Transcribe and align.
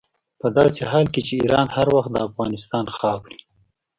په 0.39 0.47
داسې 0.57 0.81
حال 0.91 1.05
کې 1.13 1.21
چې 1.27 1.33
ایران 1.41 1.67
هر 1.77 1.87
وخت 1.95 2.09
د 2.13 2.17
افغانستان 2.27 2.85
خاورې. 2.97 3.39